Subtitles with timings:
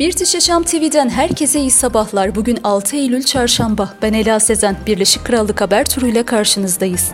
[0.00, 2.34] Bir Yaşam TV'den herkese iyi sabahlar.
[2.34, 3.94] Bugün 6 Eylül Çarşamba.
[4.02, 4.76] Ben Ela Sezen.
[4.86, 7.12] Birleşik Krallık haber turuyla karşınızdayız.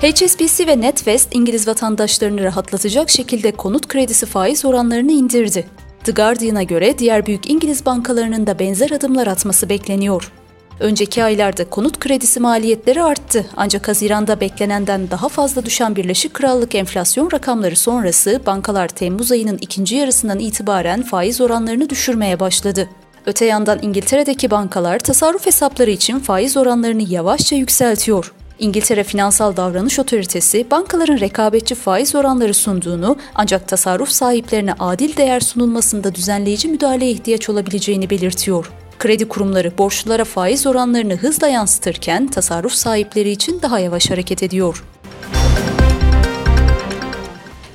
[0.00, 5.66] HSBC ve NetWest İngiliz vatandaşlarını rahatlatacak şekilde konut kredisi faiz oranlarını indirdi.
[6.04, 10.32] The Guardian'a göre diğer büyük İngiliz bankalarının da benzer adımlar atması bekleniyor.
[10.80, 17.32] Önceki aylarda konut kredisi maliyetleri arttı ancak Haziran'da beklenenden daha fazla düşen Birleşik Krallık enflasyon
[17.32, 22.88] rakamları sonrası bankalar Temmuz ayının ikinci yarısından itibaren faiz oranlarını düşürmeye başladı.
[23.26, 28.32] Öte yandan İngiltere'deki bankalar tasarruf hesapları için faiz oranlarını yavaşça yükseltiyor.
[28.58, 36.14] İngiltere Finansal Davranış Otoritesi bankaların rekabetçi faiz oranları sunduğunu ancak tasarruf sahiplerine adil değer sunulmasında
[36.14, 38.70] düzenleyici müdahaleye ihtiyaç olabileceğini belirtiyor.
[39.00, 44.84] Kredi kurumları borçlulara faiz oranlarını hızla yansıtırken tasarruf sahipleri için daha yavaş hareket ediyor.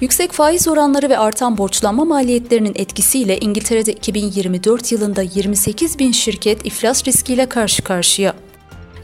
[0.01, 7.07] Yüksek faiz oranları ve artan borçlanma maliyetlerinin etkisiyle İngiltere'de 2024 yılında 28 bin şirket iflas
[7.07, 8.35] riskiyle karşı karşıya.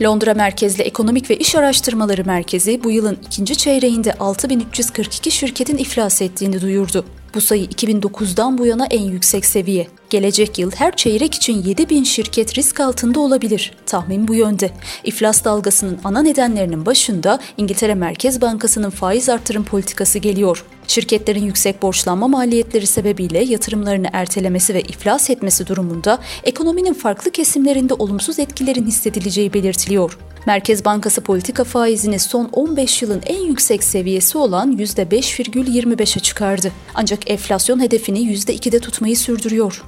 [0.02, 6.62] Londra merkezli Ekonomik ve İş Araştırmaları Merkezi bu yılın ikinci çeyreğinde 6342 şirketin iflas ettiğini
[6.62, 7.06] duyurdu.
[7.36, 9.88] Bu sayı 2009'dan bu yana en yüksek seviye.
[10.10, 13.74] Gelecek yıl her çeyrek için 7 bin şirket risk altında olabilir.
[13.86, 14.72] Tahmin bu yönde.
[15.04, 20.66] İflas dalgasının ana nedenlerinin başında İngiltere Merkez Bankası'nın faiz artırım politikası geliyor.
[20.88, 28.40] Şirketlerin yüksek borçlanma maliyetleri sebebiyle yatırımlarını ertelemesi ve iflas etmesi durumunda ekonominin farklı kesimlerinde olumsuz
[28.40, 30.18] etkilerin hissedileceği belirtiliyor.
[30.46, 36.72] Merkez Bankası politika faizini son 15 yılın en yüksek seviyesi olan %5,25'e çıkardı.
[36.96, 39.84] Ancak enflasyon hedefini %2'de tutmayı sürdürüyor.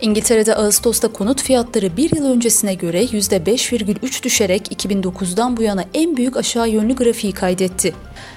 [0.00, 6.36] İngiltere'de Ağustos'ta konut fiyatları bir yıl öncesine göre %5,3 düşerek 2009'dan bu yana en büyük
[6.36, 7.94] aşağı yönlü grafiği kaydetti.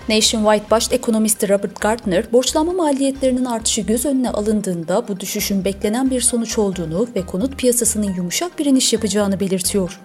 [0.09, 6.21] Nationwide baş ekonomisti Robert Gardner, borçlanma maliyetlerinin artışı göz önüne alındığında bu düşüşün beklenen bir
[6.21, 9.99] sonuç olduğunu ve konut piyasasının yumuşak bir iniş yapacağını belirtiyor.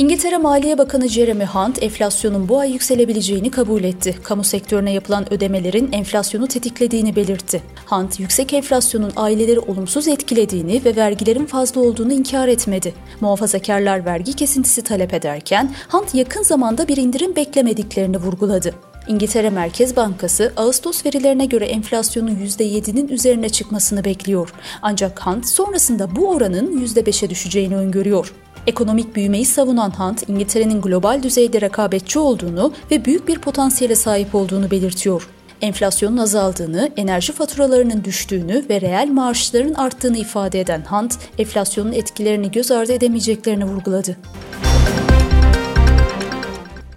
[0.00, 4.16] İngiltere Maliye Bakanı Jeremy Hunt, enflasyonun bu ay yükselebileceğini kabul etti.
[4.22, 7.62] Kamu sektörüne yapılan ödemelerin enflasyonu tetiklediğini belirtti.
[7.86, 12.94] Hunt, yüksek enflasyonun aileleri olumsuz etkilediğini ve vergilerin fazla olduğunu inkar etmedi.
[13.20, 18.74] Muhafazakarlar vergi kesintisi talep ederken, Hunt yakın zamanda bir indirim beklemediklerini vurguladı.
[19.08, 24.52] İngiltere Merkez Bankası Ağustos verilerine göre enflasyonun %7'nin üzerine çıkmasını bekliyor.
[24.82, 28.34] Ancak Hunt sonrasında bu oranın %5'e düşeceğini öngörüyor.
[28.66, 34.70] Ekonomik büyümeyi savunan Hunt, İngiltere'nin global düzeyde rekabetçi olduğunu ve büyük bir potansiyele sahip olduğunu
[34.70, 35.28] belirtiyor.
[35.60, 42.70] Enflasyonun azaldığını, enerji faturalarının düştüğünü ve reel maaşların arttığını ifade eden Hunt, enflasyonun etkilerini göz
[42.70, 44.16] ardı edemeyeceklerini vurguladı.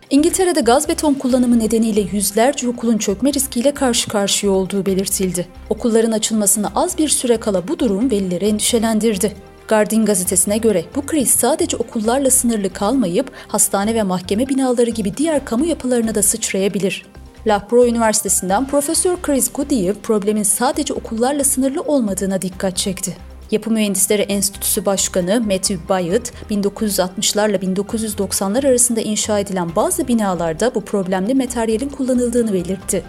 [0.09, 5.47] İngiltere'de gaz beton kullanımı nedeniyle yüzlerce okulun çökme riskiyle karşı karşıya olduğu belirtildi.
[5.69, 9.33] Okulların açılmasına az bir süre kala bu durum velileri endişelendirdi.
[9.67, 15.45] Guardian gazetesine göre bu kriz sadece okullarla sınırlı kalmayıp hastane ve mahkeme binaları gibi diğer
[15.45, 17.05] kamu yapılarına da sıçrayabilir.
[17.47, 23.17] Loughborough Üniversitesi'nden Profesör Chris Goodyear problemin sadece okullarla sınırlı olmadığına dikkat çekti.
[23.51, 31.33] Yapı Mühendisleri Enstitüsü Başkanı Matthew Byatt, 1960'larla 1990'lar arasında inşa edilen bazı binalarda bu problemli
[31.33, 33.03] materyalin kullanıldığını belirtti.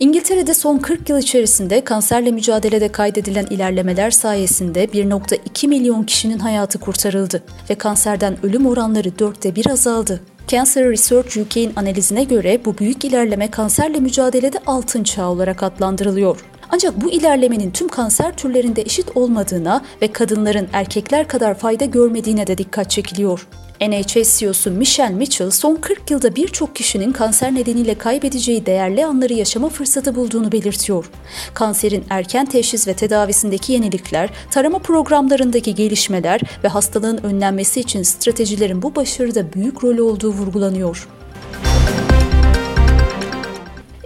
[0.00, 7.42] İngiltere'de son 40 yıl içerisinde kanserle mücadelede kaydedilen ilerlemeler sayesinde 1.2 milyon kişinin hayatı kurtarıldı
[7.70, 10.20] ve kanserden ölüm oranları dörtte bir azaldı.
[10.48, 16.44] Cancer Research UK'in analizine göre bu büyük ilerleme kanserle mücadelede altın çağ olarak adlandırılıyor.
[16.74, 22.58] Ancak bu ilerlemenin tüm kanser türlerinde eşit olmadığına ve kadınların erkekler kadar fayda görmediğine de
[22.58, 23.46] dikkat çekiliyor.
[23.80, 29.68] NHS CEO'su Michelle Mitchell son 40 yılda birçok kişinin kanser nedeniyle kaybedeceği değerli anları yaşama
[29.68, 31.10] fırsatı bulduğunu belirtiyor.
[31.54, 38.94] Kanserin erken teşhis ve tedavisindeki yenilikler, tarama programlarındaki gelişmeler ve hastalığın önlenmesi için stratejilerin bu
[38.94, 41.08] başarıda büyük rolü olduğu vurgulanıyor.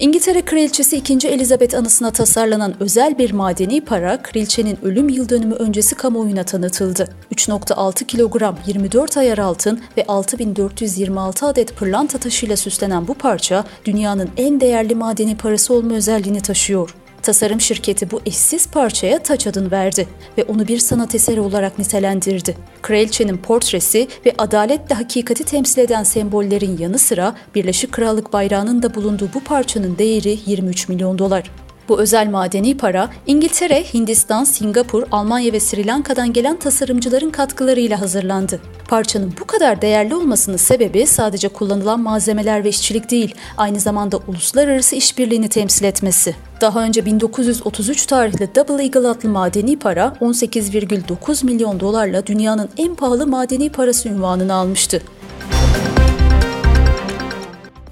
[0.00, 1.28] İngiltere Kraliçesi 2.
[1.28, 7.08] Elizabeth anısına tasarlanan özel bir madeni para, kraliçenin ölüm yıl dönümü öncesi kamuoyuna tanıtıldı.
[7.34, 14.60] 3.6 kilogram 24 ayar altın ve 6426 adet pırlanta taşıyla süslenen bu parça, dünyanın en
[14.60, 16.94] değerli madeni parası olma özelliğini taşıyor.
[17.28, 20.08] Tasarım şirketi bu eşsiz parçaya taç adını verdi
[20.38, 22.56] ve onu bir sanat eseri olarak nitelendirdi.
[22.82, 29.28] Kraliçenin portresi ve adaletle hakikati temsil eden sembollerin yanı sıra Birleşik Krallık bayrağının da bulunduğu
[29.34, 31.50] bu parçanın değeri 23 milyon dolar.
[31.88, 38.60] Bu özel madeni para İngiltere, Hindistan, Singapur, Almanya ve Sri Lanka'dan gelen tasarımcıların katkılarıyla hazırlandı.
[38.88, 44.96] Parçanın bu kadar değerli olmasının sebebi sadece kullanılan malzemeler ve işçilik değil, aynı zamanda uluslararası
[44.96, 46.34] işbirliğini temsil etmesi.
[46.60, 53.26] Daha önce 1933 tarihli Double Eagle adlı madeni para 18,9 milyon dolarla dünyanın en pahalı
[53.26, 55.02] madeni parası ünvanını almıştı.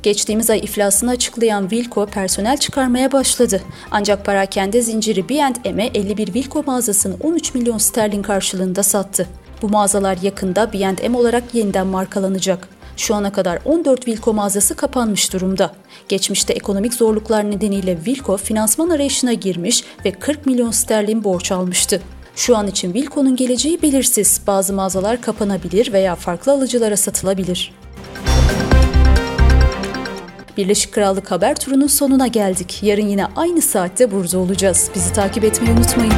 [0.06, 3.62] Geçtiğimiz ay iflasını açıklayan Wilco personel çıkarmaya başladı.
[3.90, 9.28] Ancak parakende zinciri B&M'e 51 Wilco mağazasını 13 milyon sterlin karşılığında sattı.
[9.62, 12.68] Bu mağazalar yakında B&M olarak yeniden markalanacak.
[12.96, 15.72] Şu ana kadar 14 Wilco mağazası kapanmış durumda.
[16.08, 22.02] Geçmişte ekonomik zorluklar nedeniyle Wilco finansman arayışına girmiş ve 40 milyon sterlin borç almıştı.
[22.36, 24.40] Şu an için Wilco'nun geleceği belirsiz.
[24.46, 27.72] Bazı mağazalar kapanabilir veya farklı alıcılara satılabilir.
[30.56, 32.78] Birleşik Krallık haber turunun sonuna geldik.
[32.82, 34.90] Yarın yine aynı saatte burada olacağız.
[34.94, 36.12] Bizi takip etmeyi unutmayın.